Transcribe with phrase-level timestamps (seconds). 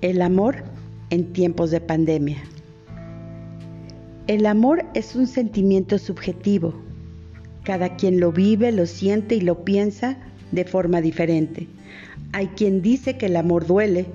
[0.00, 0.62] El amor
[1.10, 2.38] en tiempos de pandemia.
[4.28, 6.72] El amor es un sentimiento subjetivo.
[7.64, 10.16] Cada quien lo vive, lo siente y lo piensa
[10.52, 11.66] de forma diferente.
[12.30, 14.06] Hay quien dice que el amor duele,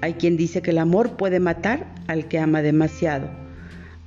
[0.00, 3.28] hay quien dice que el amor puede matar al que ama demasiado.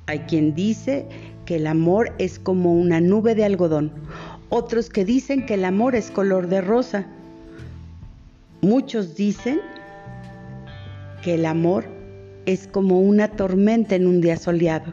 [0.06, 1.06] Hay quien dice
[1.44, 3.92] que el amor es como una nube de algodón,
[4.48, 7.06] otros que dicen que el amor es color de rosa.
[8.62, 9.60] Muchos dicen
[11.22, 11.84] que el amor
[12.46, 14.92] es como una tormenta en un día soleado.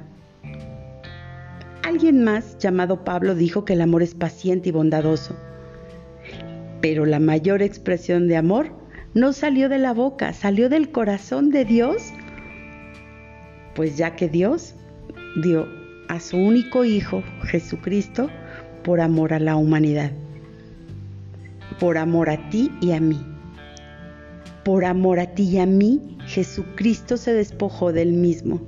[1.84, 5.36] Alguien más llamado Pablo dijo que el amor es paciente y bondadoso.
[6.82, 8.72] Pero la mayor expresión de amor
[9.14, 12.14] no salió de la boca, salió del corazón de Dios.
[13.74, 14.76] Pues ya que Dios
[15.42, 15.66] dio
[16.10, 18.30] a su único Hijo, Jesucristo,
[18.84, 20.12] por amor a la humanidad,
[21.80, 23.37] por amor a ti y a mí.
[24.68, 28.60] Por amor a ti y a mí, Jesucristo se despojó del mismo.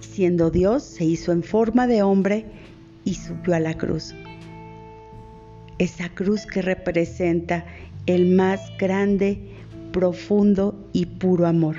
[0.00, 2.46] Siendo Dios, se hizo en forma de hombre
[3.04, 4.14] y subió a la cruz.
[5.76, 7.66] Esa cruz que representa
[8.06, 9.38] el más grande,
[9.92, 11.76] profundo y puro amor.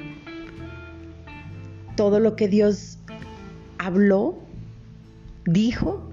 [1.96, 3.00] Todo lo que Dios
[3.80, 4.38] habló,
[5.48, 6.08] dijo,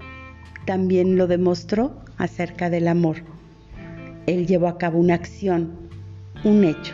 [0.65, 3.17] también lo demostró acerca del amor.
[4.25, 5.84] Él llevó a cabo una acción
[6.45, 6.93] un hecho.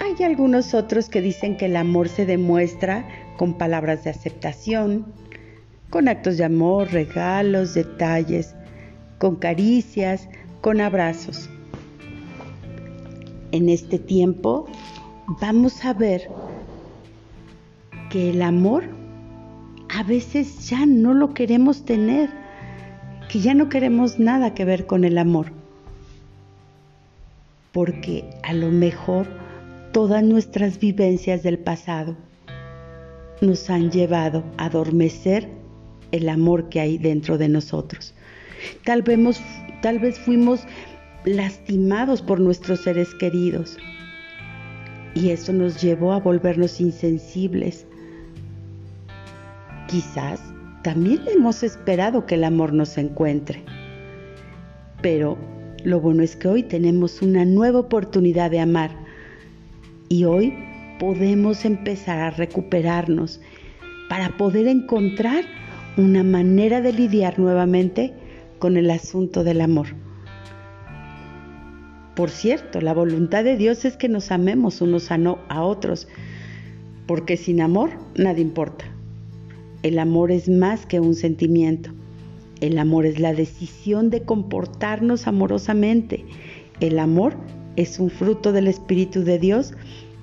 [0.00, 5.06] Hay algunos otros que dicen que el amor se demuestra con palabras de aceptación,
[5.90, 8.54] con actos de amor, regalos, detalles,
[9.18, 10.28] con caricias,
[10.60, 11.48] con abrazos.
[13.50, 14.66] En este tiempo
[15.40, 16.28] vamos a ver
[18.10, 18.84] que el amor
[19.88, 22.28] a veces ya no lo queremos tener,
[23.30, 25.63] que ya no queremos nada que ver con el amor
[27.74, 29.26] porque a lo mejor
[29.92, 32.16] todas nuestras vivencias del pasado
[33.40, 35.50] nos han llevado a adormecer
[36.12, 38.14] el amor que hay dentro de nosotros.
[38.84, 40.60] Tal vez, fuimos
[41.24, 43.76] lastimados por nuestros seres queridos
[45.14, 47.86] y eso nos llevó a volvernos insensibles.
[49.88, 50.40] Quizás
[50.82, 53.64] también hemos esperado que el amor nos encuentre,
[55.02, 55.36] pero
[55.84, 58.90] lo bueno es que hoy tenemos una nueva oportunidad de amar
[60.08, 60.54] y hoy
[60.98, 63.40] podemos empezar a recuperarnos
[64.08, 65.44] para poder encontrar
[65.98, 68.14] una manera de lidiar nuevamente
[68.58, 69.88] con el asunto del amor.
[72.16, 75.18] Por cierto, la voluntad de Dios es que nos amemos unos a,
[75.48, 76.08] a otros,
[77.06, 78.86] porque sin amor nada importa.
[79.82, 81.90] El amor es más que un sentimiento.
[82.64, 86.24] El amor es la decisión de comportarnos amorosamente.
[86.80, 87.36] El amor
[87.76, 89.74] es un fruto del Espíritu de Dios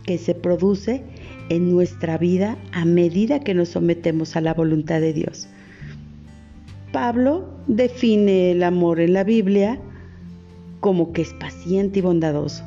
[0.08, 1.04] que se produce
[1.50, 5.50] en nuestra vida a medida que nos sometemos a la voluntad de Dios.
[6.92, 9.80] Pablo define el amor en la Biblia
[10.80, 12.64] como que es paciente y bondadoso.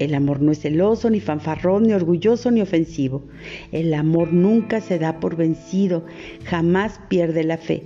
[0.00, 3.22] El amor no es celoso, ni fanfarrón, ni orgulloso, ni ofensivo.
[3.70, 6.04] El amor nunca se da por vencido,
[6.44, 7.84] jamás pierde la fe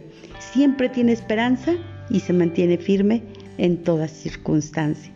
[0.55, 1.75] siempre tiene esperanza
[2.11, 3.23] y se mantiene firme
[3.59, 5.13] en toda circunstancia.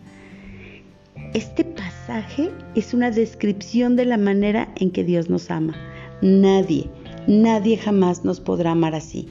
[1.35, 5.75] Este pasaje es una descripción de la manera en que Dios nos ama.
[6.23, 6.91] Nadie,
[7.27, 9.29] nadie jamás nos podrá amar así.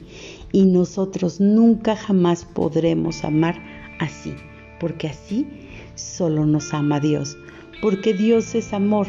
[0.52, 3.60] Y nosotros nunca jamás podremos amar
[3.98, 4.32] así,
[4.80, 5.46] porque así
[5.94, 7.36] solo nos ama Dios,
[7.80, 9.08] porque Dios es amor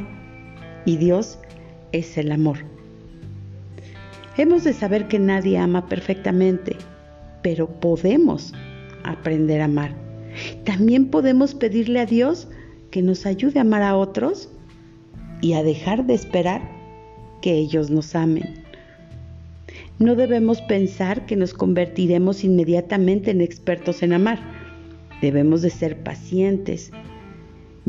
[0.86, 1.40] y Dios
[1.92, 2.60] es el amor.
[4.38, 6.76] Hemos de saber que nadie ama perfectamente,
[7.42, 8.54] pero podemos
[9.04, 9.94] aprender a amar.
[10.64, 12.48] También podemos pedirle a Dios
[12.92, 14.50] que nos ayude a amar a otros
[15.42, 16.62] y a dejar de esperar
[17.42, 18.64] que ellos nos amen.
[19.98, 24.40] No debemos pensar que nos convertiremos inmediatamente en expertos en amar.
[25.22, 26.92] Debemos de ser pacientes,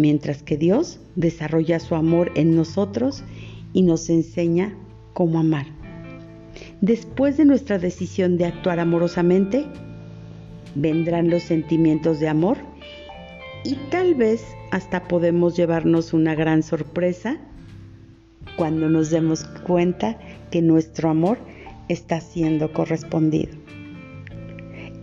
[0.00, 3.22] mientras que Dios desarrolla su amor en nosotros
[3.74, 4.74] y nos enseña
[5.12, 5.66] cómo amar.
[6.80, 9.66] Después de nuestra decisión de actuar amorosamente,
[10.74, 12.56] vendrán los sentimientos de amor
[13.62, 17.38] y tal vez hasta podemos llevarnos una gran sorpresa
[18.56, 20.18] cuando nos demos cuenta
[20.50, 21.38] que nuestro amor
[21.88, 23.52] está siendo correspondido.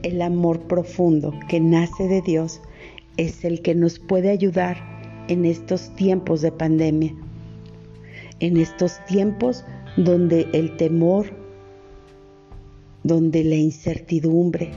[0.01, 2.61] El amor profundo que nace de Dios
[3.17, 4.77] es el que nos puede ayudar
[5.27, 7.13] en estos tiempos de pandemia,
[8.39, 9.65] en estos tiempos
[9.97, 11.25] donde el temor,
[13.03, 14.71] donde la incertidumbre,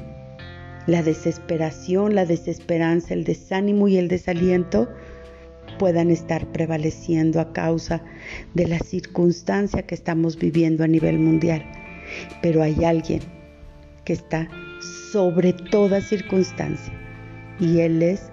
[0.87, 4.89] la desesperación, la desesperanza, el desánimo y el desaliento
[5.79, 8.03] puedan estar prevaleciendo a causa
[8.55, 11.65] de la circunstancia que estamos viviendo a nivel mundial.
[12.43, 13.21] Pero hay alguien
[14.05, 14.49] que está
[15.03, 16.93] sobre toda circunstancia
[17.61, 18.31] y Él es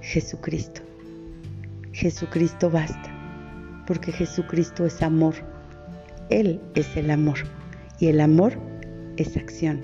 [0.00, 0.80] Jesucristo.
[1.92, 5.34] Jesucristo basta, porque Jesucristo es amor.
[6.30, 7.38] Él es el amor
[7.98, 8.58] y el amor
[9.16, 9.82] es acción.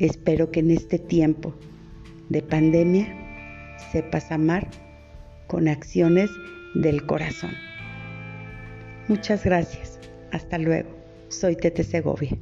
[0.00, 1.54] Espero que en este tiempo
[2.28, 3.06] de pandemia
[3.92, 4.68] sepas amar
[5.46, 6.30] con acciones
[6.74, 7.52] del corazón.
[9.06, 10.00] Muchas gracias.
[10.32, 10.88] Hasta luego.
[11.28, 12.36] Soy Tete Segovia.